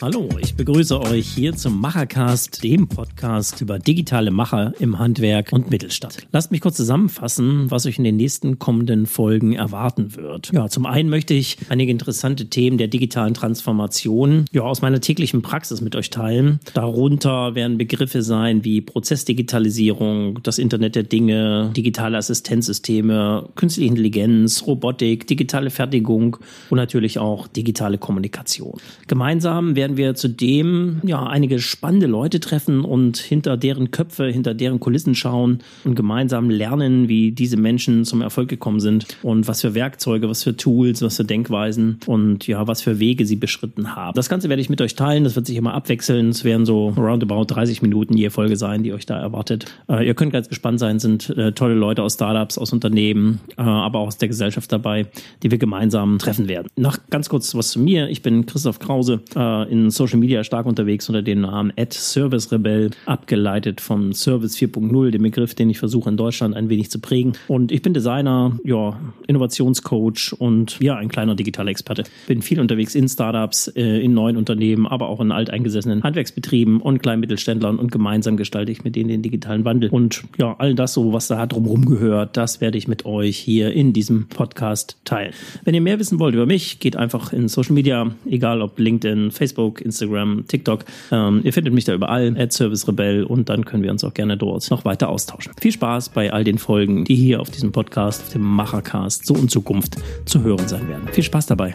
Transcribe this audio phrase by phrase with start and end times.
[0.00, 5.72] Hallo, ich begrüße euch hier zum Machercast, dem Podcast über digitale Macher im Handwerk und
[5.72, 6.18] Mittelstand.
[6.30, 10.52] Lasst mich kurz zusammenfassen, was euch in den nächsten kommenden Folgen erwarten wird.
[10.52, 15.42] Ja, zum einen möchte ich einige interessante Themen der digitalen Transformation ja, aus meiner täglichen
[15.42, 16.60] Praxis mit euch teilen.
[16.74, 25.26] Darunter werden Begriffe sein wie Prozessdigitalisierung, das Internet der Dinge, digitale Assistenzsysteme, künstliche Intelligenz, Robotik,
[25.26, 26.36] digitale Fertigung
[26.70, 28.78] und natürlich auch digitale Kommunikation.
[29.08, 34.52] Gemeinsam werden werden wir zudem ja einige spannende Leute treffen und hinter deren Köpfe, hinter
[34.52, 39.62] deren Kulissen schauen und gemeinsam lernen, wie diese Menschen zum Erfolg gekommen sind und was
[39.62, 43.96] für Werkzeuge, was für Tools, was für Denkweisen und ja, was für Wege sie beschritten
[43.96, 44.14] haben.
[44.14, 45.24] Das Ganze werde ich mit euch teilen.
[45.24, 46.28] Das wird sich immer abwechseln.
[46.30, 49.66] Es werden so roundabout 30 Minuten je Folge sein, die euch da erwartet.
[49.88, 50.98] Äh, ihr könnt ganz gespannt sein.
[50.98, 55.06] Sind äh, tolle Leute aus Startups, aus Unternehmen, äh, aber auch aus der Gesellschaft dabei,
[55.42, 56.68] die wir gemeinsam treffen werden.
[56.76, 58.08] Noch ganz kurz was zu mir.
[58.10, 62.50] Ich bin Christoph Krause äh, in in Social Media stark unterwegs unter dem Namen Service
[62.52, 67.00] Rebell, abgeleitet vom Service 4.0, dem Begriff, den ich versuche in Deutschland ein wenig zu
[67.00, 67.32] prägen.
[67.46, 72.04] Und ich bin Designer, ja, Innovationscoach und ja, ein kleiner digitaler Experte.
[72.26, 77.02] Bin viel unterwegs in Startups, äh, in neuen Unternehmen, aber auch in alteingesessenen Handwerksbetrieben und
[77.02, 79.90] Kleinmittelständlern und gemeinsam gestalte ich mit denen den digitalen Wandel.
[79.90, 83.72] Und ja, all das so, was da drumherum gehört, das werde ich mit euch hier
[83.72, 85.32] in diesem Podcast teilen.
[85.64, 89.30] Wenn ihr mehr wissen wollt über mich, geht einfach in Social Media, egal ob LinkedIn,
[89.30, 90.84] Facebook, Facebook, Instagram, TikTok.
[91.10, 94.14] Ähm, ihr findet mich da überall, at Service Rebell und dann können wir uns auch
[94.14, 95.52] gerne dort noch weiter austauschen.
[95.60, 99.34] Viel Spaß bei all den Folgen, die hier auf diesem Podcast, auf dem Machercast, so
[99.34, 101.08] in Zukunft zu hören sein werden.
[101.12, 101.74] Viel Spaß dabei.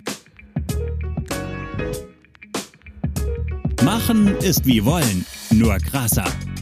[3.84, 6.26] Machen ist wie wollen, nur krasser.